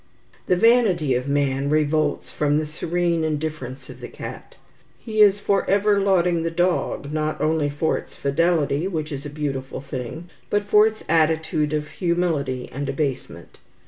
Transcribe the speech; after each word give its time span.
The 0.47 0.55
vanity 0.55 1.13
of 1.13 1.27
man 1.27 1.69
revolts 1.69 2.31
from 2.31 2.57
the 2.57 2.65
serene 2.65 3.23
indifference 3.23 3.87
of 3.87 4.01
the 4.01 4.07
cat. 4.07 4.55
He 4.97 5.21
is 5.21 5.39
forever 5.39 5.99
lauding 5.99 6.41
the 6.41 6.49
dog, 6.49 7.13
not 7.13 7.39
only 7.39 7.69
for 7.69 7.99
its 7.99 8.15
fidelity, 8.15 8.87
which 8.87 9.11
is 9.11 9.27
a 9.27 9.29
beautiful 9.29 9.79
thing, 9.79 10.27
but 10.49 10.63
for 10.63 10.87
its 10.87 11.03
attitude 11.07 11.71
of 11.71 11.87
humility 11.89 12.67
and 12.73 12.89
abasement. 12.89 13.59